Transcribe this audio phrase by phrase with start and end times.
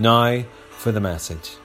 [0.00, 1.58] Now for the message.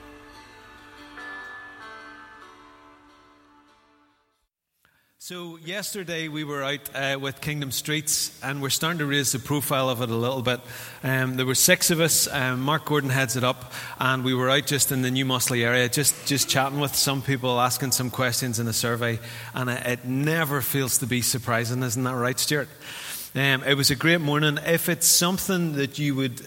[5.26, 9.38] So, yesterday we were out uh, with Kingdom Streets and we're starting to raise the
[9.38, 10.60] profile of it a little bit.
[11.02, 14.50] Um, there were six of us, um, Mark Gordon heads it up, and we were
[14.50, 18.10] out just in the New Mossley area, just, just chatting with some people, asking some
[18.10, 19.18] questions in a survey,
[19.54, 22.68] and it, it never feels to be surprising, isn't that right, Stuart?
[23.34, 24.58] Um, it was a great morning.
[24.66, 26.42] If it's something that you would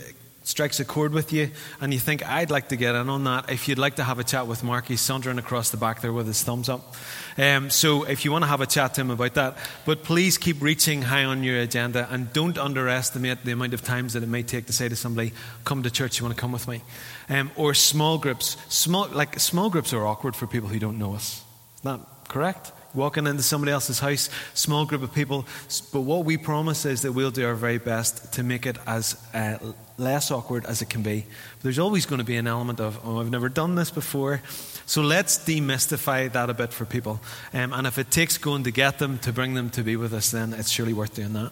[0.48, 1.52] strikes a chord with you
[1.82, 4.18] and you think, I'd like to get in on that, if you'd like to have
[4.18, 6.96] a chat with Mark, he's sauntering across the back there with his thumbs up.
[7.38, 10.38] Um, so if you want to have a chat to him about that, but please
[10.38, 14.30] keep reaching high on your agenda and don't underestimate the amount of times that it
[14.30, 15.34] may take to say to somebody,
[15.66, 16.82] "Come to church, you want to come with me,"
[17.30, 18.56] um, or small groups.
[18.70, 21.44] Small like small groups are awkward for people who don't know us.
[21.76, 22.72] Is that correct?
[22.98, 25.46] Walking into somebody else's house, small group of people.
[25.94, 29.16] But what we promise is that we'll do our very best to make it as
[29.34, 29.58] uh,
[29.98, 31.26] less awkward as it can be.
[31.56, 34.42] But there's always going to be an element of, oh, I've never done this before.
[34.86, 37.20] So let's demystify that a bit for people.
[37.54, 40.14] Um, and if it takes going to get them, to bring them to be with
[40.14, 41.52] us, then it's surely worth doing that.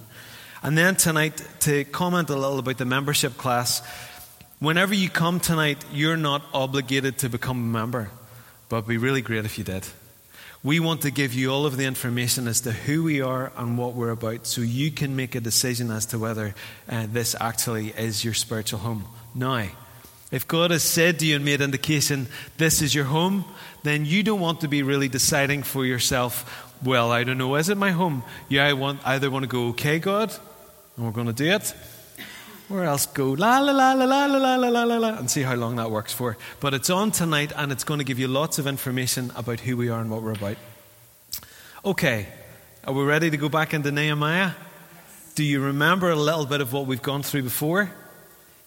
[0.64, 3.84] And then tonight, to comment a little about the membership class.
[4.60, 8.10] Whenever you come tonight, you're not obligated to become a member,
[8.70, 9.86] but it'd be really great if you did.
[10.66, 13.78] We want to give you all of the information as to who we are and
[13.78, 16.56] what we're about so you can make a decision as to whether
[16.90, 19.06] uh, this actually is your spiritual home.
[19.36, 19.68] Now,
[20.32, 22.26] if God has said to you and made indication
[22.58, 23.46] this is your home,
[23.84, 27.70] then you don't want to be really deciding for yourself, well, I don't know, is
[27.70, 28.24] it my home?
[28.50, 30.34] Yeah, I want, either want to go, okay, God,
[30.98, 31.76] and we're going to do it,
[32.70, 35.44] or else go la la la la la la la la la la and see
[35.44, 36.38] how long that works for.
[36.60, 39.78] But it's on tonight and it's going to give you lots of information about who
[39.78, 40.58] we are and what we're about.
[41.84, 42.28] Okay,
[42.84, 44.52] are we ready to go back into Nehemiah?
[45.36, 47.92] Do you remember a little bit of what we've gone through before?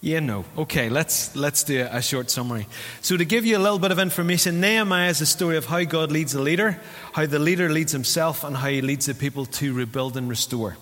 [0.01, 0.45] Yeah, no.
[0.57, 2.67] Okay, let's, let's do a short summary.
[3.01, 5.83] So, to give you a little bit of information, Nehemiah is a story of how
[5.83, 6.79] God leads a leader,
[7.11, 10.77] how the leader leads himself, and how he leads the people to rebuild and restore.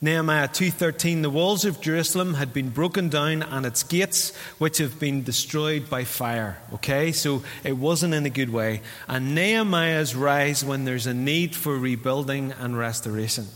[0.00, 5.00] Nehemiah 2:13 The walls of Jerusalem had been broken down and its gates which have
[5.00, 6.58] been destroyed by fire.
[6.74, 7.12] Okay?
[7.12, 8.82] So it wasn't in a good way.
[9.08, 13.48] And Nehemiah's rise when there's a need for rebuilding and restoration.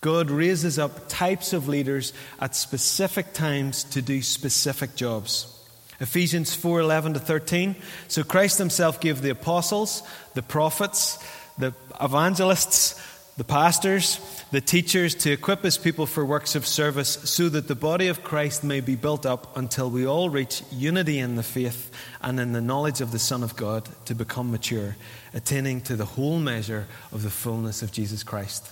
[0.00, 5.52] God raises up types of leaders at specific times to do specific jobs.
[5.98, 7.74] Ephesians 4:11 to 13
[8.06, 11.18] So Christ himself gave the apostles, the prophets,
[11.58, 12.94] the evangelists,
[13.36, 14.18] the pastors,
[14.50, 18.24] the teachers to equip his people for works of service so that the body of
[18.24, 21.90] Christ may be built up until we all reach unity in the faith
[22.22, 24.96] and in the knowledge of the Son of God to become mature,
[25.34, 28.70] attaining to the whole measure of the fullness of Jesus Christ.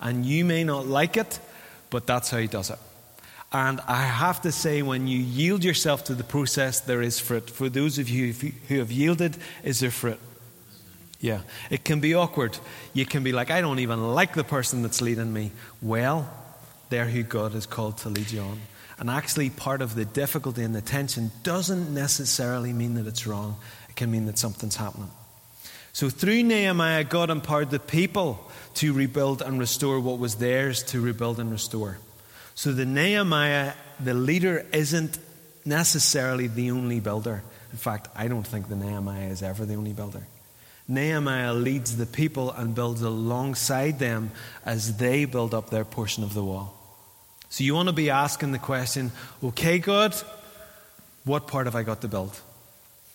[0.00, 1.40] And you may not like it,
[1.90, 2.78] but that's how he does it.
[3.52, 7.50] And I have to say, when you yield yourself to the process, there is fruit.
[7.50, 8.32] For those of you
[8.68, 10.20] who have yielded, is there fruit?
[11.20, 12.58] Yeah, it can be awkward.
[12.94, 15.52] You can be like, I don't even like the person that's leading me.
[15.82, 16.32] Well,
[16.88, 18.60] they're who God has called to lead you on.
[18.98, 23.56] And actually, part of the difficulty and the tension doesn't necessarily mean that it's wrong,
[23.88, 25.10] it can mean that something's happening.
[25.92, 31.00] So, through Nehemiah, God empowered the people to rebuild and restore what was theirs to
[31.00, 31.98] rebuild and restore.
[32.54, 35.18] So, the Nehemiah, the leader, isn't
[35.64, 37.42] necessarily the only builder.
[37.72, 40.26] In fact, I don't think the Nehemiah is ever the only builder.
[40.90, 44.32] Nehemiah leads the people and builds alongside them
[44.64, 46.76] as they build up their portion of the wall.
[47.48, 49.12] So you want to be asking the question
[49.42, 50.14] okay, God,
[51.24, 52.38] what part have I got to build?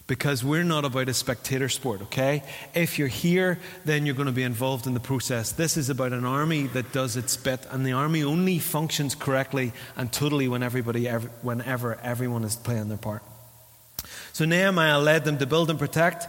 [0.08, 2.44] Because we're not about a spectator sport, okay?
[2.75, 5.52] If you're here, then you're going to be involved in the process.
[5.52, 9.74] This is about an army that does its bit, and the army only functions correctly
[9.98, 13.24] and totally when everybody, whenever everyone is playing their part.
[14.31, 16.28] So Nehemiah led them to build and protect.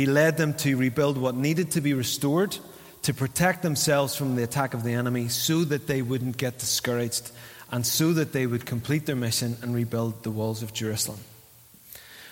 [0.00, 2.56] He led them to rebuild what needed to be restored,
[3.02, 7.30] to protect themselves from the attack of the enemy, so that they wouldn't get discouraged,
[7.70, 11.20] and so that they would complete their mission and rebuild the walls of Jerusalem.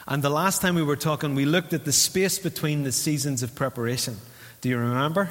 [0.06, 3.42] And the last time we were talking, we looked at the space between the seasons
[3.42, 4.16] of preparation.
[4.62, 5.28] Do you remember?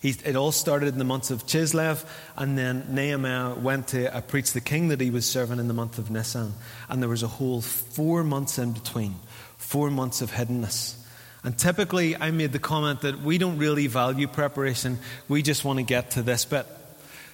[0.00, 2.06] It all started in the months of Chislev,
[2.38, 5.74] and then Nehemiah went to uh, preach the king that he was serving in the
[5.74, 6.54] month of Nisan.
[6.88, 9.16] And there was a whole four months in between,
[9.58, 11.02] four months of hiddenness.
[11.44, 14.98] And typically, I made the comment that we don't really value preparation,
[15.28, 16.66] we just want to get to this bit.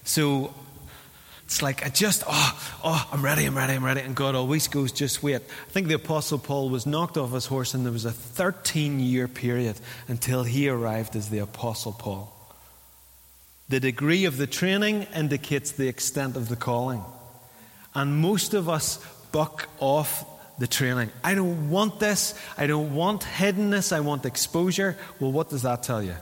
[0.05, 0.53] So
[1.45, 4.01] it's like, I just, oh, oh, I'm ready, I'm ready, I'm ready.
[4.01, 5.37] And God always goes, just wait.
[5.37, 9.01] I think the Apostle Paul was knocked off his horse, and there was a 13
[9.01, 9.77] year period
[10.07, 12.33] until he arrived as the Apostle Paul.
[13.69, 17.03] The degree of the training indicates the extent of the calling.
[17.95, 20.25] And most of us buck off
[20.61, 21.11] the training.
[21.25, 22.35] I don't want this.
[22.57, 23.93] I don't want hiddenness.
[23.93, 24.97] I want exposure.
[25.19, 26.15] Well, what does that tell you?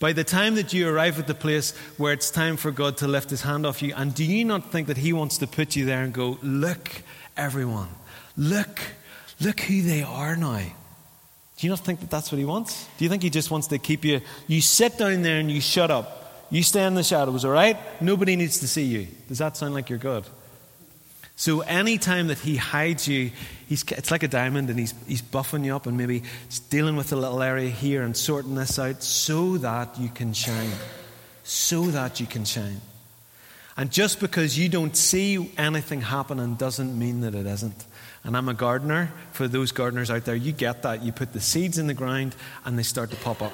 [0.00, 3.08] By the time that you arrive at the place where it's time for God to
[3.08, 5.76] lift his hand off you, and do you not think that he wants to put
[5.76, 6.90] you there and go, Look,
[7.36, 7.88] everyone,
[8.36, 8.80] look,
[9.40, 10.58] look who they are now?
[11.56, 12.88] Do you not think that that's what he wants?
[12.98, 14.20] Do you think he just wants to keep you?
[14.48, 16.48] You sit down there and you shut up.
[16.50, 17.78] You stay in the shadows, all right?
[18.02, 19.06] Nobody needs to see you.
[19.28, 20.26] Does that sound like you're God?
[21.36, 23.32] So anytime that he hides you,
[23.68, 26.22] it's like a diamond and he's, he's buffing you up and maybe
[26.70, 30.70] dealing with a little area here and sorting this out so that you can shine.
[31.42, 32.80] So that you can shine.
[33.76, 37.84] And just because you don't see anything happening doesn't mean that it isn't.
[38.22, 39.12] And I'm a gardener.
[39.32, 41.02] For those gardeners out there, you get that.
[41.02, 43.52] You put the seeds in the ground and they start to pop up.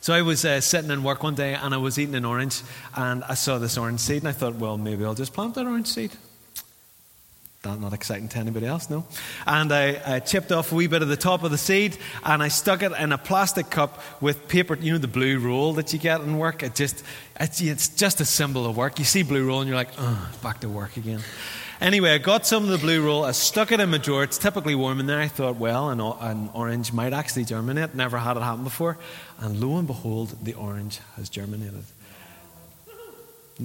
[0.00, 2.62] So I was uh, sitting in work one day and I was eating an orange
[2.94, 5.66] and I saw this orange seed and I thought, well, maybe I'll just plant that
[5.66, 6.12] orange seed.
[7.64, 9.04] Not, not exciting to anybody else, no.
[9.44, 12.40] And I, I, chipped off a wee bit of the top of the seed and
[12.40, 15.92] I stuck it in a plastic cup with paper, you know, the blue roll that
[15.92, 16.62] you get in work.
[16.62, 17.02] It just,
[17.40, 19.00] it's, it's just a symbol of work.
[19.00, 21.20] You see blue roll and you're like, oh, back to work again.
[21.80, 24.22] Anyway, I got some of the blue roll, I stuck it in my drawer.
[24.22, 25.20] It's typically warm in there.
[25.20, 27.94] I thought, well, an, an orange might actually germinate.
[27.94, 28.98] Never had it happen before.
[29.40, 31.84] And lo and behold, the orange has germinated.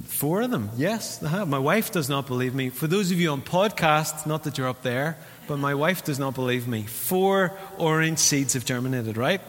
[0.01, 1.47] Four of them, yes, have.
[1.47, 2.69] My wife does not believe me.
[2.69, 5.17] For those of you on podcast, not that you're up there,
[5.47, 6.83] but my wife does not believe me.
[6.83, 9.39] Four orange seeds have germinated, right?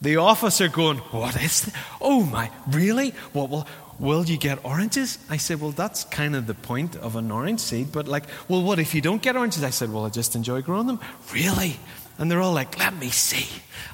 [0.00, 1.74] The officer going, What is this?
[2.00, 3.10] Oh my, really?
[3.32, 5.18] What will, will you get oranges?
[5.28, 8.62] I said, Well, that's kind of the point of an orange seed, but like, well,
[8.62, 9.62] what if you don't get oranges?
[9.64, 11.00] I said, Well, I just enjoy growing them.
[11.32, 11.76] Really?
[12.18, 13.46] And they're all like, let me see.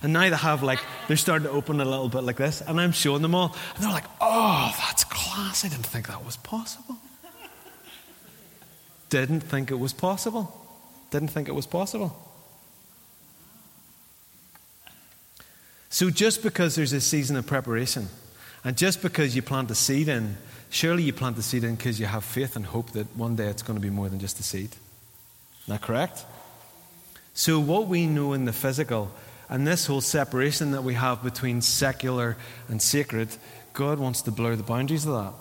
[0.03, 0.79] And now they have like,
[1.09, 2.61] they're starting to open a little bit like this.
[2.61, 3.57] And I'm showing them all.
[3.75, 5.65] And they're like, oh, that's class.
[5.65, 6.99] I didn't think that was possible.
[9.09, 10.57] didn't think it was possible.
[11.11, 12.17] Didn't think it was possible.
[15.91, 18.09] So just because there's a season of preparation,
[18.65, 20.37] and just because you plant a seed in,
[20.71, 23.47] surely you plant the seed in because you have faith and hope that one day
[23.47, 24.71] it's going to be more than just a seed.
[24.71, 26.25] Is that correct?
[27.35, 29.11] So, what we know in the physical
[29.49, 32.37] and this whole separation that we have between secular
[32.69, 33.29] and sacred,
[33.73, 35.33] God wants to blur the boundaries of that.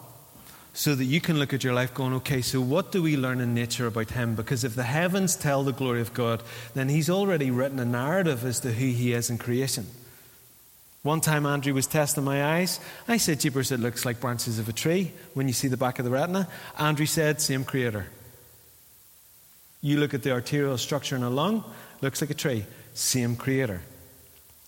[0.73, 3.41] So that you can look at your life going, okay, so what do we learn
[3.41, 4.35] in nature about Him?
[4.35, 8.45] Because if the heavens tell the glory of God, then He's already written a narrative
[8.45, 9.87] as to who He is in creation.
[11.03, 12.79] One time Andrew was testing my eyes.
[13.07, 15.97] I said, Jeepers, it looks like branches of a tree when you see the back
[15.97, 16.47] of the retina.
[16.77, 18.05] Andrew said, same creator.
[19.81, 21.63] You look at the arterial structure in a lung,
[22.01, 22.65] looks like a tree.
[22.93, 23.81] Same creator.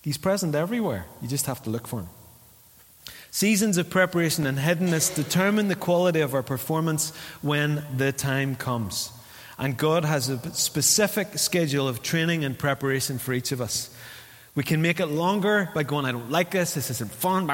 [0.02, 1.06] He's present everywhere.
[1.22, 2.08] You just have to look for him.
[3.30, 7.10] Seasons of preparation and hiddenness determine the quality of our performance
[7.42, 9.12] when the time comes.
[9.56, 13.94] And God has a specific schedule of training and preparation for each of us.
[14.54, 17.50] We can make it longer by going, I don't like this, this isn't fun,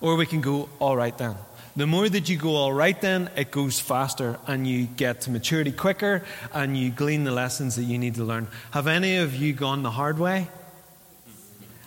[0.00, 1.34] or we can go, all right then.
[1.76, 5.30] The more that you go all right, then it goes faster and you get to
[5.30, 8.48] maturity quicker and you glean the lessons that you need to learn.
[8.72, 10.48] Have any of you gone the hard way?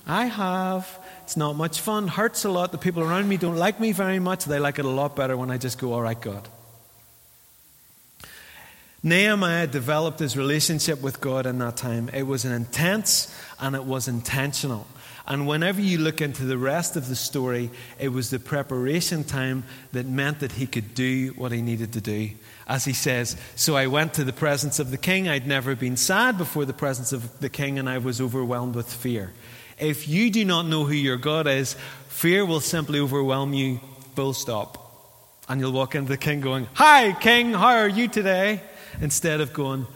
[0.08, 0.98] I have.
[1.24, 2.08] It's not much fun.
[2.08, 2.72] Hurts a lot.
[2.72, 4.46] The people around me don't like me very much.
[4.46, 6.48] They like it a lot better when I just go, all right, God.
[9.04, 12.10] Nehemiah developed his relationship with God in that time.
[12.14, 14.86] It was an intense and it was intentional.
[15.28, 19.64] And whenever you look into the rest of the story, it was the preparation time
[19.92, 22.32] that meant that he could do what he needed to do.
[22.68, 25.28] As he says, So I went to the presence of the king.
[25.28, 28.92] I'd never been sad before the presence of the king, and I was overwhelmed with
[28.92, 29.32] fear.
[29.80, 31.76] If you do not know who your God is,
[32.08, 33.80] fear will simply overwhelm you,
[34.16, 34.78] full stop.
[35.48, 38.62] And you'll walk into the king going, Hi, king, how are you today?
[39.00, 39.88] Instead of going,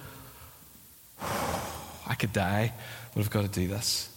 [1.19, 2.73] I could die,
[3.13, 4.09] but I've got to do this.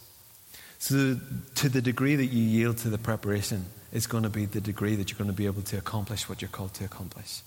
[0.78, 1.18] So,
[1.56, 4.96] to the degree that you yield to the preparation, is going to be the degree
[4.96, 7.40] that you're going to be able to accomplish what you're called to accomplish.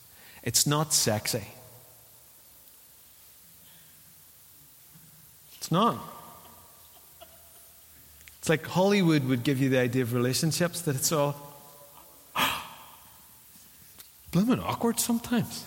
[0.44, 1.48] It's not sexy.
[5.58, 6.00] It's not.
[8.40, 11.36] It's like Hollywood would give you the idea of relationships that it's all
[14.32, 15.64] blooming awkward sometimes.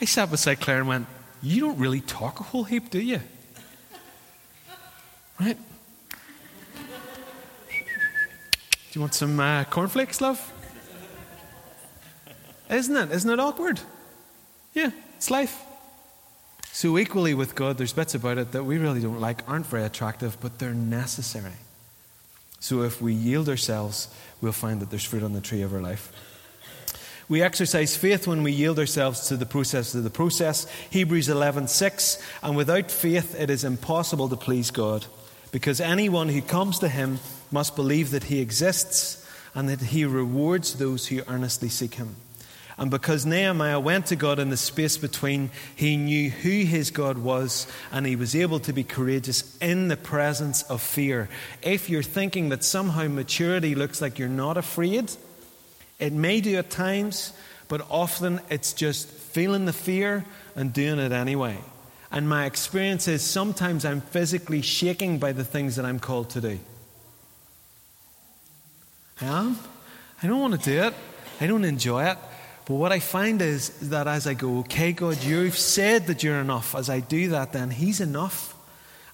[0.00, 1.06] I sat beside Claire and went,
[1.42, 3.20] You don't really talk a whole heap, do you?
[5.40, 5.56] Right?
[7.68, 10.52] Do you want some uh, cornflakes, love?
[12.70, 13.12] Isn't it?
[13.12, 13.80] Isn't it awkward?
[14.74, 15.62] Yeah, it's life.
[16.72, 19.84] So, equally with God, there's bits about it that we really don't like, aren't very
[19.84, 21.52] attractive, but they're necessary.
[22.60, 24.08] So, if we yield ourselves,
[24.40, 26.12] we'll find that there's fruit on the tree of our life.
[27.28, 30.66] We exercise faith when we yield ourselves to the process of the process.
[30.90, 35.06] Hebrews 11:6, and without faith it is impossible to please God,
[35.50, 37.18] because anyone who comes to him
[37.50, 42.14] must believe that he exists and that he rewards those who earnestly seek him.
[42.78, 47.18] And because Nehemiah went to God in the space between, he knew who his God
[47.18, 51.28] was and he was able to be courageous in the presence of fear.
[51.62, 55.10] If you're thinking that somehow maturity looks like you're not afraid,
[55.98, 57.32] it may do at times,
[57.68, 60.24] but often it's just feeling the fear
[60.54, 61.58] and doing it anyway.
[62.10, 66.40] And my experience is sometimes I'm physically shaking by the things that I'm called to
[66.40, 66.58] do.
[69.20, 69.58] I am.
[70.22, 70.94] I don't want to do it.
[71.40, 72.18] I don't enjoy it.
[72.66, 76.40] But what I find is that as I go, okay, God, you've said that you're
[76.40, 76.74] enough.
[76.74, 78.55] As I do that, then He's enough.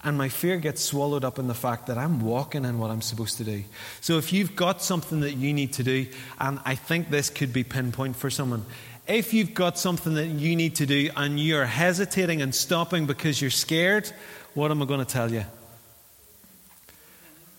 [0.05, 3.03] And my fear gets swallowed up in the fact that I'm walking in what I'm
[3.03, 3.63] supposed to do.
[4.01, 6.07] So if you've got something that you need to do,
[6.41, 8.65] and I think this could be pinpoint for someone,
[9.07, 13.41] if you've got something that you need to do and you're hesitating and stopping because
[13.41, 14.11] you're scared,
[14.55, 15.45] what am I going to tell you?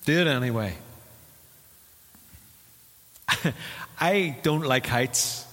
[0.05, 0.75] Do it anyway.
[3.99, 5.45] I don't like heights.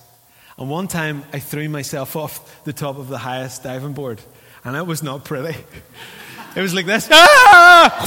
[0.59, 4.21] And one time I threw myself off the top of the highest diving board,
[4.65, 5.59] and it was not pretty.
[6.57, 7.09] It was like this.
[7.11, 8.07] Ah!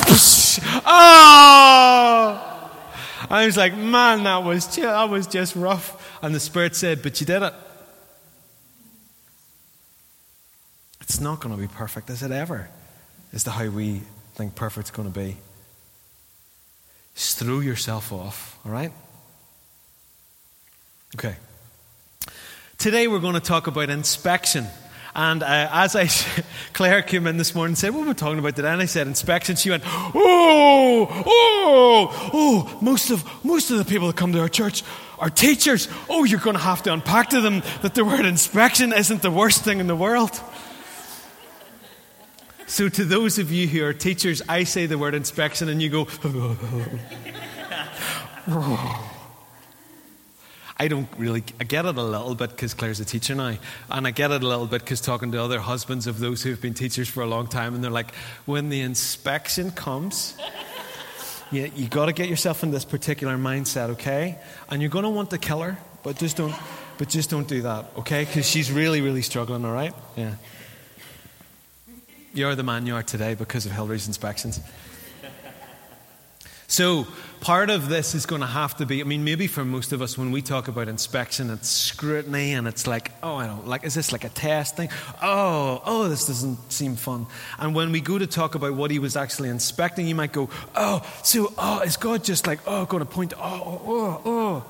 [0.85, 2.53] Oh!
[3.29, 6.19] I was like, man, that was, just, that was just rough.
[6.21, 7.53] And the Spirit said, but you did it.
[11.01, 12.69] It's not going to be perfect, is it ever?
[13.31, 14.01] Is the how we
[14.35, 15.37] think perfect's going to be.
[17.15, 18.91] Just throw yourself off, all right?
[21.15, 21.35] Okay.
[22.77, 24.65] Today we're going to talk about inspection.
[25.15, 26.07] And uh, as I,
[26.73, 28.71] Claire came in this morning and said, What are we talking about today?
[28.71, 29.55] And I said, Inspection.
[29.55, 34.49] She went, Oh, oh, oh, most of, most of the people that come to our
[34.49, 34.83] church
[35.19, 35.87] are teachers.
[36.09, 39.31] Oh, you're going to have to unpack to them that the word inspection isn't the
[39.31, 40.41] worst thing in the world.
[42.65, 45.89] So, to those of you who are teachers, I say the word inspection and you
[45.89, 46.07] go,
[48.47, 49.12] oh.
[50.77, 53.55] I don't really, I get it a little bit because Claire's a teacher now.
[53.91, 56.59] And I get it a little bit because talking to other husbands of those who've
[56.59, 58.13] been teachers for a long time, and they're like,
[58.45, 60.35] when the inspection comes,
[61.51, 64.39] you, you got to get yourself in this particular mindset, okay?
[64.69, 66.55] And you're going to want to kill her, but just don't,
[66.97, 68.25] but just don't do that, okay?
[68.25, 69.93] Because she's really, really struggling, all right?
[70.15, 70.35] Yeah.
[72.33, 74.59] You're the man you are today because of Hillary's inspections.
[76.73, 77.05] So,
[77.39, 80.01] part of this is going to have to be I mean, maybe for most of
[80.01, 83.83] us, when we talk about inspection, it's scrutiny and it's like, oh, I don't like,
[83.83, 84.89] is this like a test thing?
[85.21, 87.27] Oh, oh, this doesn't seem fun.
[87.59, 90.49] And when we go to talk about what he was actually inspecting, you might go,
[90.75, 94.65] oh, so, oh, is God just like, oh, going to point, oh, oh, oh, oh.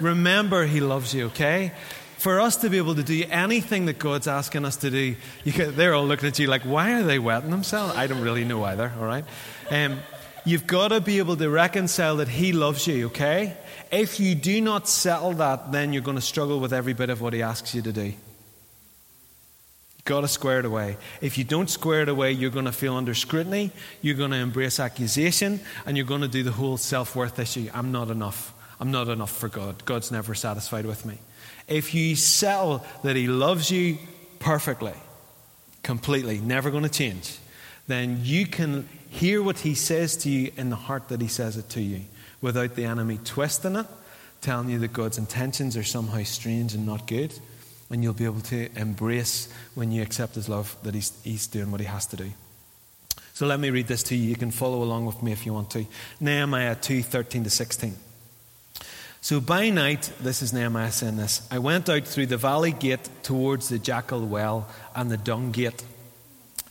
[0.00, 1.72] Remember, he loves you, okay?
[2.16, 5.76] for us to be able to do anything that God's asking us to do, can,
[5.76, 7.94] they're all looking at you like, why are they wetting themselves?
[7.94, 9.26] I don't really know either, all right?
[9.70, 9.98] Um,
[10.46, 13.56] You've got to be able to reconcile that He loves you, okay?
[13.90, 17.22] If you do not settle that, then you're going to struggle with every bit of
[17.22, 18.02] what He asks you to do.
[18.02, 18.16] You've
[20.04, 20.98] got to square it away.
[21.22, 23.70] If you don't square it away, you're going to feel under scrutiny,
[24.02, 27.70] you're going to embrace accusation, and you're going to do the whole self worth issue.
[27.72, 28.52] I'm not enough.
[28.78, 29.82] I'm not enough for God.
[29.86, 31.18] God's never satisfied with me.
[31.68, 33.96] If you settle that He loves you
[34.40, 34.92] perfectly,
[35.82, 37.38] completely, never going to change,
[37.86, 41.56] then you can hear what he says to you in the heart that he says
[41.56, 42.00] it to you
[42.40, 43.86] without the enemy twisting it,
[44.40, 47.32] telling you that God's intentions are somehow strange and not good.
[47.90, 51.70] And you'll be able to embrace when you accept his love that he's, he's doing
[51.70, 52.32] what he has to do.
[53.34, 54.28] So let me read this to you.
[54.28, 55.86] You can follow along with me if you want to.
[56.18, 57.94] Nehemiah 2 13 to 16.
[59.20, 63.08] So by night, this is Nehemiah saying this I went out through the valley gate
[63.22, 65.84] towards the jackal well and the dung gate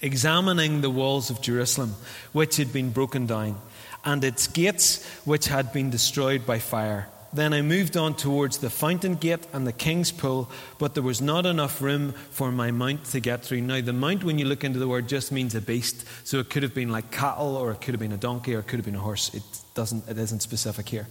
[0.04, 1.96] examining the walls of Jerusalem,
[2.34, 3.60] which had been broken down,
[4.06, 7.08] and its gates, which had been destroyed by fire.
[7.34, 11.20] Then I moved on towards the fountain gate and the king's pool, but there was
[11.20, 13.62] not enough room for my mount to get through.
[13.62, 16.06] Now, the mount, when you look into the word, just means a beast.
[16.28, 18.60] So it could have been like cattle, or it could have been a donkey, or
[18.60, 19.34] it could have been a horse.
[19.34, 19.42] It,
[19.74, 21.08] doesn't, it isn't specific here.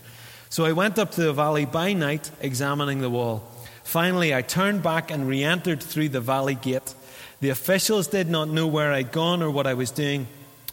[0.48, 3.42] So I went up to the valley by night, examining the wall.
[3.82, 6.94] Finally, I turned back and re entered through the valley gate.
[7.42, 10.28] The officials did not know where I'd gone or what I was doing,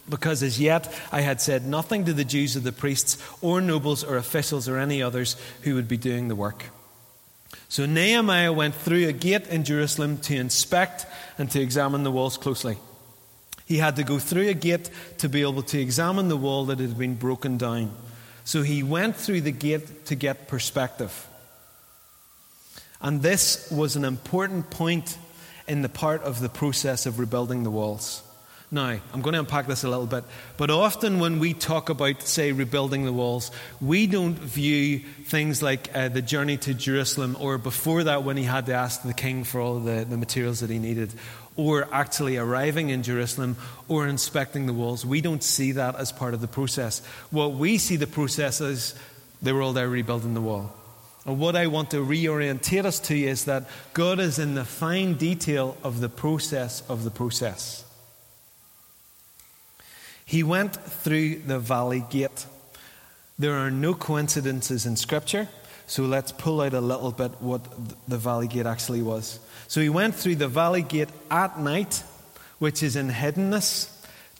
[0.08, 4.04] because as yet I had said nothing to the Jews or the priests or nobles
[4.04, 6.66] or officials or any others who would be doing the work.
[7.68, 11.06] So Nehemiah went through a gate in Jerusalem to inspect
[11.38, 12.78] and to examine the walls closely.
[13.66, 16.78] He had to go through a gate to be able to examine the wall that
[16.78, 17.90] had been broken down.
[18.44, 21.26] So he went through the gate to get perspective.
[23.00, 25.18] And this was an important point
[25.66, 28.22] in the part of the process of rebuilding the walls.
[28.72, 30.22] Now, I'm going to unpack this a little bit,
[30.56, 33.50] but often when we talk about, say, rebuilding the walls,
[33.80, 38.44] we don't view things like uh, the journey to Jerusalem or before that when he
[38.44, 41.12] had to ask the king for all the, the materials that he needed,
[41.56, 43.56] or actually arriving in Jerusalem
[43.88, 45.04] or inspecting the walls.
[45.04, 47.04] We don't see that as part of the process.
[47.32, 48.94] What we see the process as
[49.42, 50.72] they were all there rebuilding the wall.
[51.26, 55.14] And what I want to reorientate us to is that God is in the fine
[55.14, 57.84] detail of the process of the process.
[60.24, 62.46] He went through the valley gate.
[63.38, 65.48] There are no coincidences in Scripture,
[65.86, 67.62] so let's pull out a little bit what
[68.06, 69.40] the valley gate actually was.
[69.66, 72.02] So he went through the valley gate at night,
[72.60, 73.90] which is in hiddenness,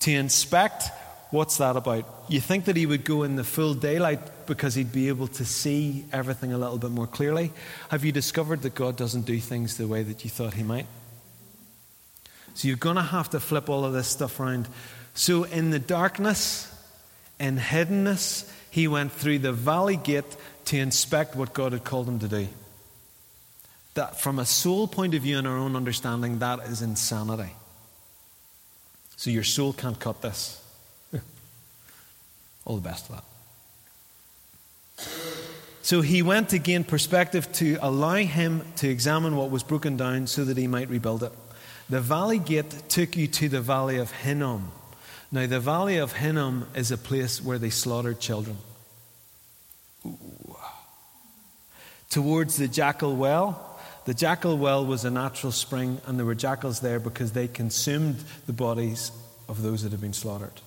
[0.01, 0.85] to inspect.
[1.31, 2.05] What's that about?
[2.29, 5.45] You think that he would go in the full daylight because he'd be able to
[5.45, 7.53] see everything a little bit more clearly?
[7.91, 10.87] Have you discovered that God doesn't do things the way that you thought he might?
[12.55, 14.69] So you're going to have to flip all of this stuff around
[15.15, 16.73] so in the darkness
[17.39, 22.19] and hiddenness, he went through the valley gate to inspect what God had called him
[22.21, 22.49] to do.
[23.95, 27.51] That, from a soul point of view and our own understanding, that is insanity.
[29.17, 30.60] So your soul can't cut this.
[32.71, 35.09] All the best of that.
[35.83, 40.29] So he went to gain perspective to allow him to examine what was broken down
[40.29, 41.33] so that he might rebuild it.
[41.89, 44.71] The valley gate took you to the valley of Hinnom.
[45.33, 48.59] Now, the valley of Hinnom is a place where they slaughtered children.
[50.07, 50.57] Ooh.
[52.09, 56.79] Towards the jackal well, the jackal well was a natural spring, and there were jackals
[56.79, 59.11] there because they consumed the bodies
[59.49, 60.61] of those that had been slaughtered.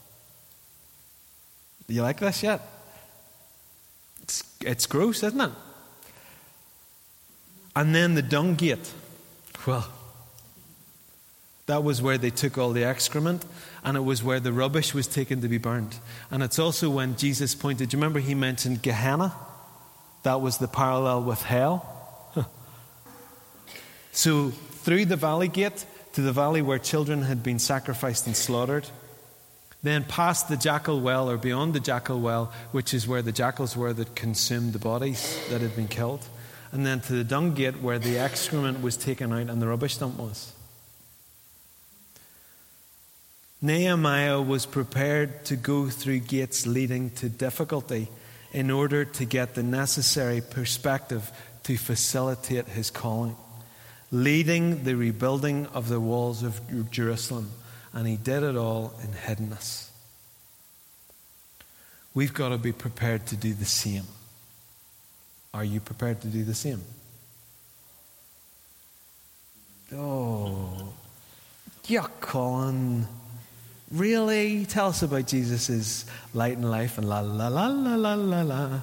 [1.88, 2.62] You like this yet?
[4.22, 5.52] It's, it's gross, isn't it?
[7.76, 8.92] And then the dung gate.
[9.66, 9.88] Well,
[11.66, 13.46] that was where they took all the excrement,
[13.84, 15.96] and it was where the rubbish was taken to be burned.
[16.30, 19.34] And it's also when Jesus pointed, do you remember he mentioned Gehenna?
[20.24, 21.90] That was the parallel with hell.
[24.12, 28.88] so, through the valley gate to the valley where children had been sacrificed and slaughtered,
[29.84, 33.76] then past the jackal well or beyond the jackal well, which is where the jackals
[33.76, 36.26] were that consumed the bodies that had been killed,
[36.72, 39.98] and then to the dung gate where the excrement was taken out and the rubbish
[39.98, 40.54] dump was.
[43.62, 48.10] Nehemiah was prepared to go through gates leading to difficulty
[48.52, 51.32] in order to get the necessary perspective
[51.64, 53.36] to facilitate his calling,
[54.12, 56.60] leading the rebuilding of the walls of
[56.92, 57.52] Jerusalem.
[57.94, 59.90] And he did it all in hiddenness.
[62.16, 64.06] We've got to be prepared to do the same.
[65.54, 66.82] Are you prepared to do the same?
[69.96, 70.94] Oh,
[71.86, 73.08] yeah, Colin.
[73.92, 74.66] Really?
[74.66, 78.82] Tell us about Jesus' light and life and la la la la la la la.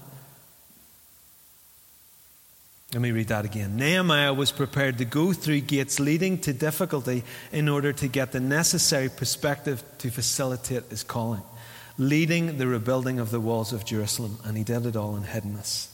[2.93, 3.77] Let me read that again.
[3.77, 7.23] Nehemiah was prepared to go through gates leading to difficulty
[7.53, 11.43] in order to get the necessary perspective to facilitate his calling,
[11.99, 15.87] leading the rebuilding of the walls of Jerusalem, and he did it all in hiddenness.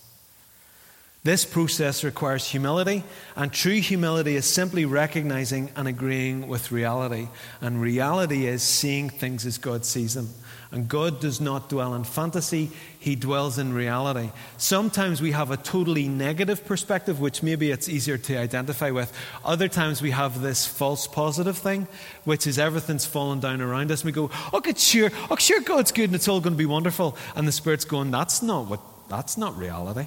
[1.23, 3.03] This process requires humility,
[3.35, 7.29] and true humility is simply recognizing and agreeing with reality.
[7.61, 10.29] And reality is seeing things as God sees them.
[10.73, 14.31] And God does not dwell in fantasy, He dwells in reality.
[14.59, 19.13] Sometimes we have a totally negative perspective, which maybe it's easier to identify with.
[19.45, 21.87] Other times we have this false positive thing,
[22.25, 24.01] which is everything's falling down around us.
[24.01, 26.67] And we go, oh, sure, oh, sure, God's good and it's all going to be
[26.67, 27.17] wonderful.
[27.37, 30.07] And the Spirit's going, that's not what, that's not reality.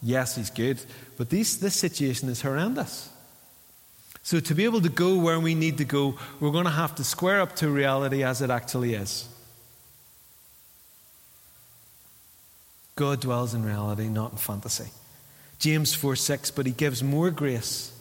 [0.00, 0.80] Yes, he's good,
[1.16, 3.10] but this, this situation is horrendous.
[4.22, 6.94] So, to be able to go where we need to go, we're going to have
[6.96, 9.26] to square up to reality as it actually is.
[12.98, 14.90] God dwells in reality, not in fantasy.
[15.60, 17.92] James 4 6, but he gives more grace.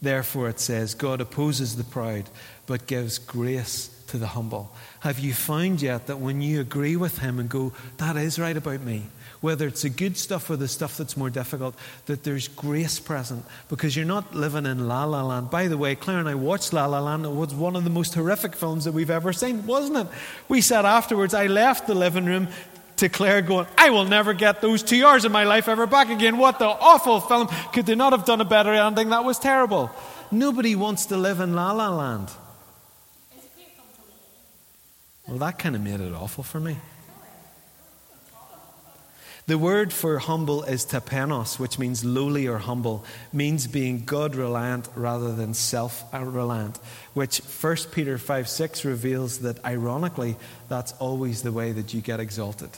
[0.00, 2.24] Therefore, it says, God opposes the proud,
[2.66, 4.74] but gives grace to the humble.
[5.00, 8.56] Have you found yet that when you agree with Him and go, that is right
[8.56, 9.02] about me,
[9.42, 11.74] whether it's the good stuff or the stuff that's more difficult,
[12.06, 15.50] that there's grace present because you're not living in La La Land.
[15.50, 17.26] By the way, Claire and I watched La La Land.
[17.26, 20.06] It was one of the most horrific films that we've ever seen, wasn't it?
[20.48, 22.48] We said afterwards, I left the living room
[22.96, 26.10] to Claire going, I will never get those two hours of my life ever back
[26.10, 26.38] again.
[26.38, 27.48] What the awful film.
[27.72, 29.10] Could they not have done a better ending?
[29.10, 29.90] That was terrible.
[30.30, 32.30] Nobody wants to live in La La Land.
[35.26, 36.76] Well, that kind of made it awful for me.
[39.46, 44.88] The word for humble is tapeinos, which means lowly or humble, means being God reliant
[44.96, 46.78] rather than self reliant,
[47.14, 50.36] which 1 Peter 5 6 reveals that ironically,
[50.68, 52.70] that's always the way that you get exalted.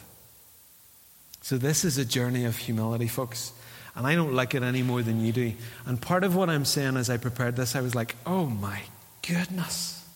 [1.40, 3.52] So, this is a journey of humility, folks.
[3.98, 5.52] And I don't like it any more than you do.
[5.84, 8.82] And part of what I'm saying as I prepared this, I was like, oh my
[9.26, 10.06] goodness.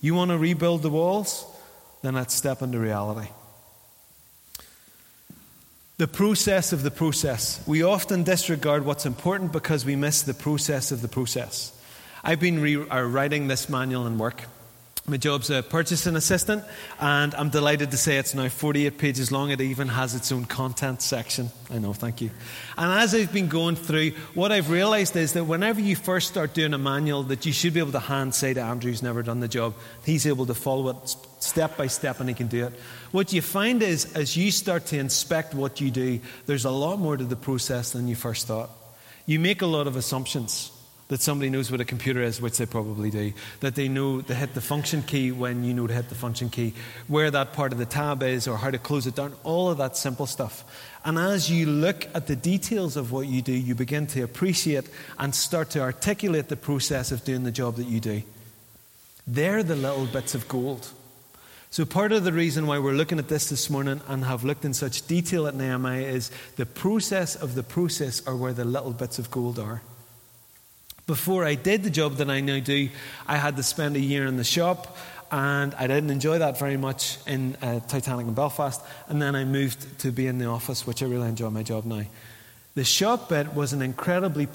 [0.00, 1.44] You want to rebuild the walls?
[2.00, 3.28] Then let's step into reality.
[5.98, 7.62] The process of the process.
[7.66, 11.78] We often disregard what's important because we miss the process of the process.
[12.24, 14.42] I've been re- uh, this manual in work.
[15.04, 16.62] My job's a purchasing assistant,
[17.00, 19.50] and I'm delighted to say it's now 48 pages long.
[19.50, 21.50] It even has its own content section.
[21.72, 22.30] I know, thank you.
[22.78, 26.54] And as I've been going through, what I've realized is that whenever you first start
[26.54, 29.24] doing a manual, that you should be able to hand say to Andrew, who's never
[29.24, 32.66] done the job, he's able to follow it step by step and he can do
[32.66, 32.72] it.
[33.10, 37.00] What you find is, as you start to inspect what you do, there's a lot
[37.00, 38.70] more to the process than you first thought.
[39.26, 40.70] You make a lot of assumptions
[41.12, 44.34] that somebody knows what a computer is, which they probably do, that they know to
[44.34, 46.72] hit the function key when you know to hit the function key,
[47.06, 49.76] where that part of the tab is, or how to close it down, all of
[49.76, 50.64] that simple stuff.
[51.04, 54.88] And as you look at the details of what you do, you begin to appreciate
[55.18, 58.22] and start to articulate the process of doing the job that you do.
[59.26, 60.88] They're the little bits of gold.
[61.70, 64.64] So, part of the reason why we're looking at this this morning and have looked
[64.64, 68.92] in such detail at Nehemiah is the process of the process are where the little
[68.92, 69.82] bits of gold are.
[71.06, 72.88] Before I did the job that I now do,
[73.26, 74.96] I had to spend a year in the shop,
[75.32, 78.80] and I didn't enjoy that very much in uh, Titanic and Belfast.
[79.08, 81.84] And then I moved to be in the office, which I really enjoy my job
[81.84, 82.04] now.
[82.74, 84.46] The shop bit was an incredibly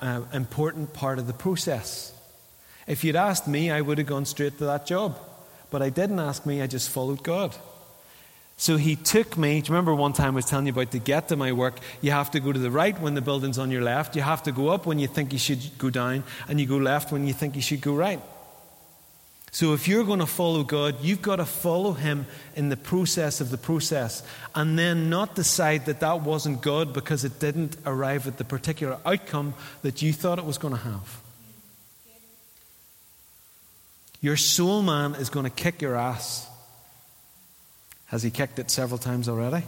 [0.00, 2.12] uh, important part of the process.
[2.86, 5.18] If you'd asked me, I would have gone straight to that job.
[5.70, 7.54] But I didn't ask me, I just followed God.
[8.60, 9.62] So he took me.
[9.62, 11.78] Do you remember one time I was telling you about to get to my work,
[12.02, 14.14] you have to go to the right when the building's on your left.
[14.16, 16.76] You have to go up when you think you should go down, and you go
[16.76, 18.20] left when you think you should go right.
[19.50, 23.40] So if you're going to follow God, you've got to follow Him in the process
[23.40, 24.22] of the process,
[24.54, 28.98] and then not decide that that wasn't God because it didn't arrive at the particular
[29.06, 31.20] outcome that you thought it was going to have.
[34.20, 36.49] Your soul man is going to kick your ass.
[38.10, 39.64] Has he kicked it several times already?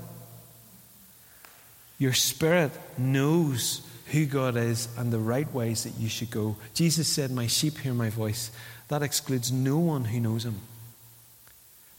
[1.98, 6.56] Your spirit knows who God is and the right ways that you should go.
[6.74, 8.50] Jesus said, My sheep hear my voice.
[8.88, 10.60] That excludes no one who knows him.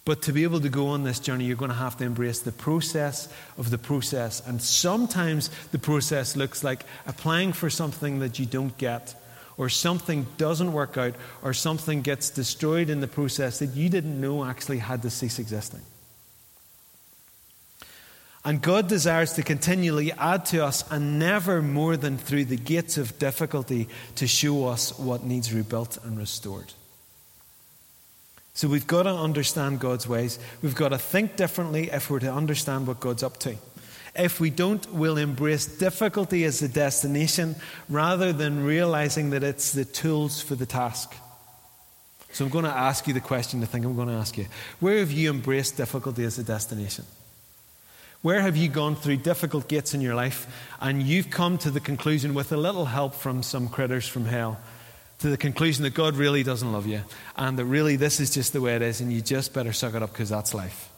[0.03, 2.41] But to be able to go on this journey, you're going to have to embrace
[2.41, 4.45] the process of the process.
[4.45, 9.15] And sometimes the process looks like applying for something that you don't get,
[9.55, 14.19] or something doesn't work out, or something gets destroyed in the process that you didn't
[14.19, 15.81] know actually had to cease existing.
[18.45, 22.97] And God desires to continually add to us, and never more than through the gates
[22.97, 26.73] of difficulty to show us what needs rebuilt and restored.
[28.53, 30.39] So we've got to understand God's ways.
[30.61, 33.55] We've got to think differently if we're to understand what God's up to.
[34.15, 37.55] If we don't, we'll embrace difficulty as the destination
[37.89, 41.15] rather than realizing that it's the tools for the task.
[42.31, 44.47] So I'm going to ask you the question I think I'm going to ask you.
[44.79, 47.05] Where have you embraced difficulty as a destination?
[48.23, 50.47] Where have you gone through difficult gates in your life
[50.79, 54.57] and you've come to the conclusion, with a little help from some critters from hell,
[55.19, 57.01] to the conclusion that God really doesn't love you
[57.35, 59.93] and that really this is just the way it is and you just better suck
[59.93, 60.89] it up because that's life?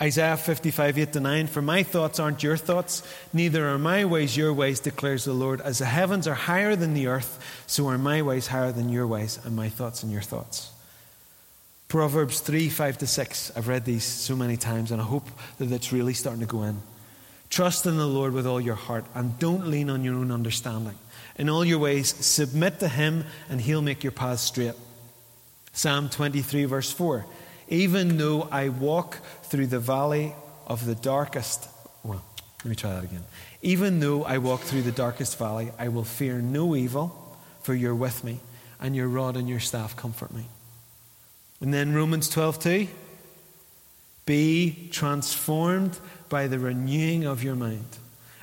[0.00, 1.46] Isaiah 55, 8 to 9.
[1.46, 3.02] For my thoughts aren't your thoughts,
[3.34, 5.60] neither are my ways your ways, declares the Lord.
[5.60, 9.06] As the heavens are higher than the earth, so are my ways higher than your
[9.06, 10.73] ways, and my thoughts than your thoughts.
[11.94, 13.52] Proverbs 3 5 to 6.
[13.54, 15.28] I've read these so many times, and I hope
[15.58, 16.82] that it's really starting to go in.
[17.50, 20.96] Trust in the Lord with all your heart, and don't lean on your own understanding.
[21.36, 24.74] In all your ways, submit to Him, and He'll make your path straight.
[25.72, 27.26] Psalm 23, verse 4.
[27.68, 30.34] Even though I walk through the valley
[30.66, 31.68] of the darkest,
[32.02, 32.24] well,
[32.64, 33.22] Let me try that again.
[33.62, 37.94] Even though I walk through the darkest valley, I will fear no evil, for you're
[37.94, 38.40] with me,
[38.80, 40.48] and your rod and your staff comfort me.
[41.64, 42.88] And then Romans 12 2.
[44.26, 45.98] Be transformed
[46.28, 47.86] by the renewing of your mind.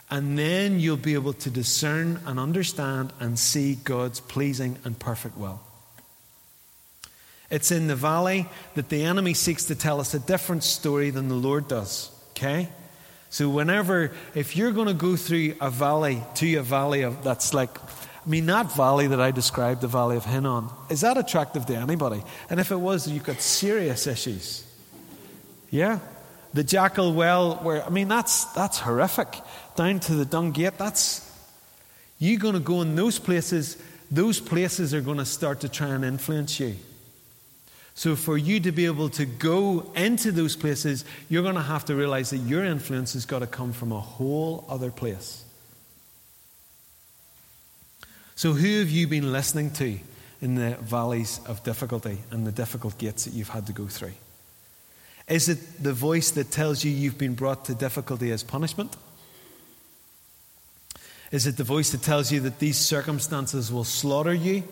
[0.09, 5.37] And then you'll be able to discern and understand and see God's pleasing and perfect
[5.37, 5.61] will.
[7.51, 11.27] It's in the valley that the enemy seeks to tell us a different story than
[11.27, 12.09] the Lord does.
[12.31, 12.69] Okay?
[13.29, 17.53] So, whenever, if you're going to go through a valley, to a valley of, that's
[17.53, 17.69] like,
[18.25, 21.75] I mean, that valley that I described, the valley of Hinnom, is that attractive to
[21.75, 22.21] anybody?
[22.49, 24.63] And if it was, you've got serious issues.
[25.71, 25.99] Yeah?
[26.53, 29.27] The jackal well, where, I mean, that's, that's horrific.
[29.75, 31.27] Down to the dung gate, that's,
[32.19, 33.81] you're going to go in those places,
[34.11, 36.75] those places are going to start to try and influence you.
[37.93, 41.85] So, for you to be able to go into those places, you're going to have
[41.85, 45.43] to realize that your influence has got to come from a whole other place.
[48.41, 49.99] So, who have you been listening to
[50.41, 54.13] in the valleys of difficulty and the difficult gates that you've had to go through?
[55.27, 58.97] Is it the voice that tells you you've been brought to difficulty as punishment?
[61.31, 64.63] Is it the voice that tells you that these circumstances will slaughter you?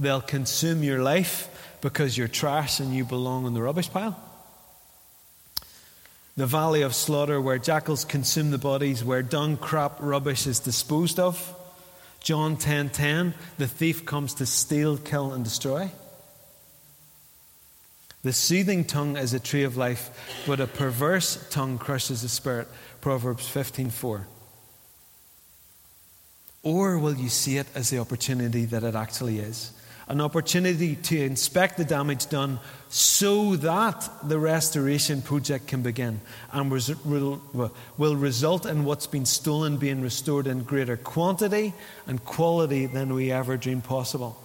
[0.00, 4.20] They'll consume your life because you're trash and you belong in the rubbish pile?
[6.36, 11.20] The valley of slaughter, where jackals consume the bodies, where dung, crap, rubbish is disposed
[11.20, 11.56] of.
[12.22, 15.90] John 10:10, 10, 10, the thief comes to steal, kill, and destroy.
[18.22, 22.68] The soothing tongue is a tree of life, but a perverse tongue crushes the spirit.
[23.00, 24.26] Proverbs 15:4.
[26.62, 29.72] Or will you see it as the opportunity that it actually is?
[30.08, 36.20] An opportunity to inspect the damage done so that the restoration project can begin
[36.52, 41.72] and will result in what's been stolen being restored in greater quantity
[42.06, 44.38] and quality than we ever dreamed possible.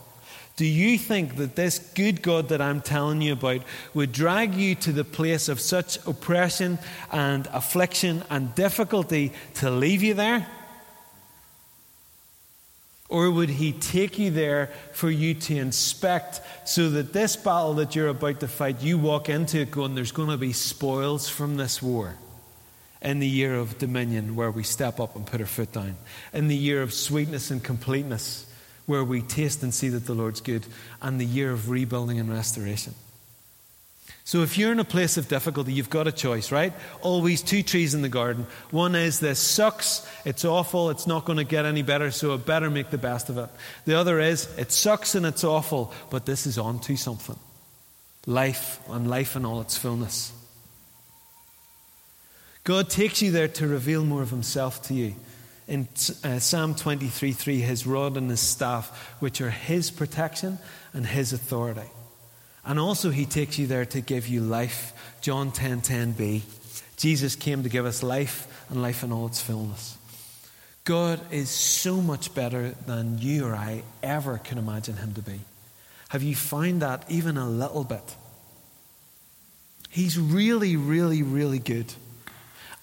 [0.56, 3.62] Do you think that this good God that I'm telling you about
[3.93, 6.80] would drag you to the place of such oppression
[7.12, 10.48] and affliction and difficulty to leave you there?
[13.10, 17.96] Or would he take you there for you to inspect so that this battle that
[17.96, 21.56] you're about to fight, you walk into it going, there's going to be spoils from
[21.56, 22.15] this war?
[23.02, 25.96] In the year of dominion, where we step up and put our foot down.
[26.34, 28.52] In the year of sweetness and completeness,
[28.88, 30.65] where we taste and see that the Lord's good.
[31.02, 32.96] And the year of rebuilding and restoration.
[34.28, 36.74] So if you're in a place of difficulty, you've got a choice, right?
[37.00, 38.46] Always two trees in the garden.
[38.72, 42.36] One is this sucks, it's awful, it's not going to get any better, so I
[42.36, 43.50] better make the best of it.
[43.86, 47.40] The other is it sucks and it's awful, but this is on to something.
[48.26, 50.34] Life and life in all its fullness.
[52.66, 55.16] God takes you there to reveal more of himself to you.
[55.70, 55.88] In
[56.26, 60.60] uh, Psalm 23 3, his rod and his staff, which are his protection
[60.92, 61.90] and his authority.
[62.67, 64.93] And also, he takes you there to give you life.
[65.21, 66.41] John 10 10b.
[66.97, 69.97] Jesus came to give us life and life in all its fullness.
[70.84, 75.39] God is so much better than you or I ever can imagine him to be.
[76.10, 78.15] Have you found that even a little bit?
[79.89, 81.93] He's really, really, really good.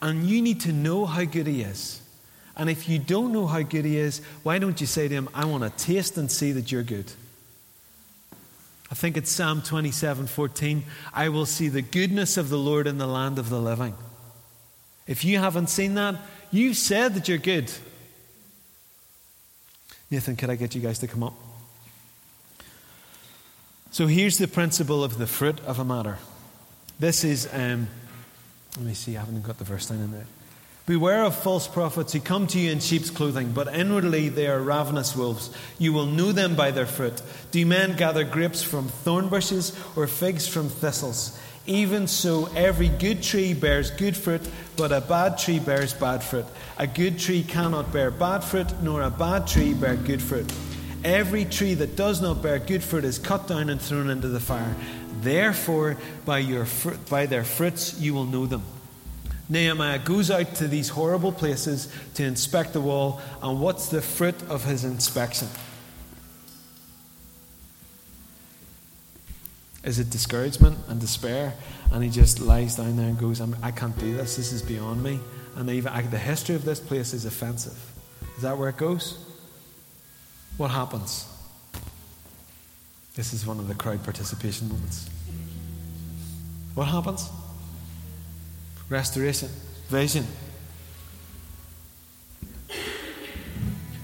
[0.00, 2.00] And you need to know how good he is.
[2.56, 5.28] And if you don't know how good he is, why don't you say to him,
[5.34, 7.10] I want to taste and see that you're good?
[8.94, 10.84] I think it's Psalm 27 14.
[11.12, 13.96] I will see the goodness of the Lord in the land of the living.
[15.08, 16.14] If you haven't seen that,
[16.52, 17.72] you've said that you're good.
[20.12, 21.34] Nathan, could I get you guys to come up?
[23.90, 26.18] So here's the principle of the fruit of a matter.
[27.00, 27.88] This is, um,
[28.76, 30.26] let me see, I haven't got the verse down in there.
[30.86, 34.60] Beware of false prophets who come to you in sheep's clothing, but inwardly they are
[34.60, 35.48] ravenous wolves.
[35.78, 37.22] You will know them by their fruit.
[37.52, 41.38] Do men gather grapes from thorn bushes or figs from thistles?
[41.64, 44.42] Even so, every good tree bears good fruit,
[44.76, 46.44] but a bad tree bears bad fruit.
[46.76, 50.52] A good tree cannot bear bad fruit, nor a bad tree bear good fruit.
[51.02, 54.40] Every tree that does not bear good fruit is cut down and thrown into the
[54.40, 54.76] fire.
[55.22, 58.62] Therefore, by, your fruit, by their fruits you will know them.
[59.48, 64.40] Nehemiah goes out to these horrible places to inspect the wall, and what's the fruit
[64.48, 65.48] of his inspection?
[69.84, 71.52] Is it discouragement and despair?
[71.92, 74.36] And he just lies down there and goes, I can't do this.
[74.36, 75.20] This is beyond me.
[75.56, 77.78] And even I, the history of this place is offensive.
[78.36, 79.22] Is that where it goes?
[80.56, 81.28] What happens?
[83.14, 85.08] This is one of the crowd participation moments.
[86.74, 87.28] What happens?
[88.88, 89.48] Restoration,
[89.88, 90.26] vision.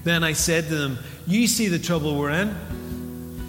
[0.03, 2.55] Then I said to them, You see the trouble we're in.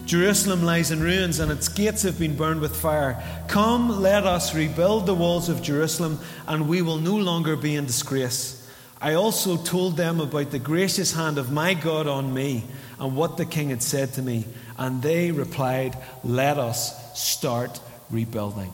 [0.05, 3.23] Jerusalem lies in ruins and its gates have been burned with fire.
[3.49, 7.87] Come, let us rebuild the walls of Jerusalem, and we will no longer be in
[7.87, 8.59] disgrace.
[9.01, 12.65] I also told them about the gracious hand of my God on me
[12.99, 14.45] and what the king had said to me.
[14.77, 18.73] And they replied, Let us start rebuilding.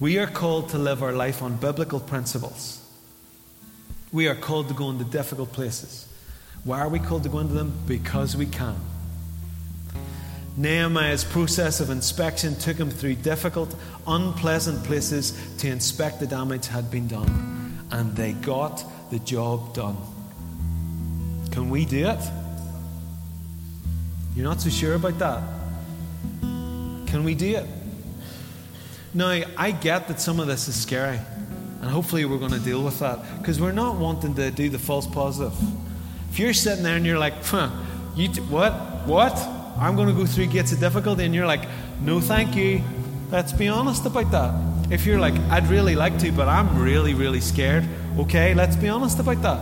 [0.00, 2.80] We are called to live our life on biblical principles.
[4.12, 6.08] We are called to go into difficult places.
[6.64, 7.72] Why are we called to go into them?
[7.86, 8.76] Because we can.
[10.56, 13.74] Nehemiah's process of inspection took him through difficult,
[14.06, 17.86] unpleasant places to inspect the damage had been done.
[17.90, 19.96] And they got the job done.
[21.50, 22.20] Can we do it?
[24.34, 25.42] You're not so sure about that?
[26.40, 27.66] Can we do it?
[29.16, 31.20] Now, I get that some of this is scary,
[31.80, 34.78] and hopefully we're going to deal with that because we're not wanting to do the
[34.78, 35.56] false positive.
[36.32, 37.70] If you're sitting there and you're like, huh,
[38.16, 38.72] you t- what?
[39.06, 39.38] What?
[39.78, 41.68] I'm going to go through gates of difficulty, and you're like,
[42.00, 42.82] no, thank you.
[43.30, 44.92] Let's be honest about that.
[44.92, 48.88] If you're like, I'd really like to, but I'm really, really scared, okay, let's be
[48.88, 49.60] honest about that.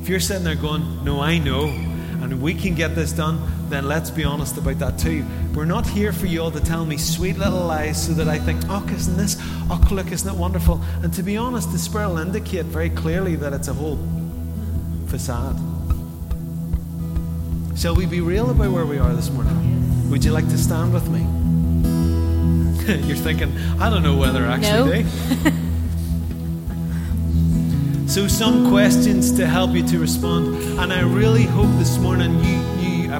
[0.00, 3.38] If you're sitting there going, no, I know, and we can get this done,
[3.72, 5.24] then let's be honest about that too.
[5.54, 8.38] We're not here for you all to tell me sweet little lies so that I
[8.38, 9.38] think, oh, isn't this,
[9.70, 10.82] oh, look, isn't it wonderful?
[11.02, 13.98] And to be honest, the Spirit will indicate very clearly that it's a whole
[15.06, 15.56] facade.
[17.74, 20.10] Shall we be real about where we are this morning?
[20.10, 21.20] Would you like to stand with me?
[23.06, 25.02] You're thinking, I don't know whether actually No.
[25.02, 25.48] do.
[25.48, 25.52] Eh?
[28.06, 30.56] so, some questions to help you to respond.
[30.78, 32.71] And I really hope this morning you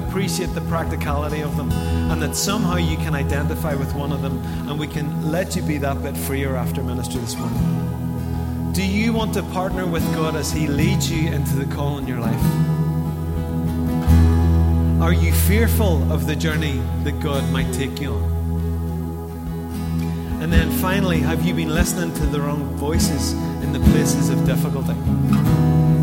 [0.07, 4.37] appreciate the practicality of them and that somehow you can identify with one of them
[4.69, 8.71] and we can let you be that bit freer after ministry this morning.
[8.73, 12.07] Do you want to partner with God as He leads you into the call in
[12.07, 12.43] your life?
[15.01, 18.33] Are you fearful of the journey that God might take you on?
[20.41, 24.45] And then finally, have you been listening to the wrong voices in the places of
[24.45, 24.95] difficulty?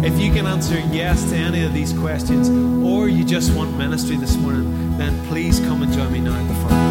[0.03, 2.49] If you can answer yes to any of these questions,
[2.83, 6.49] or you just want ministry this morning, then please come and join me now at
[6.49, 6.91] the front.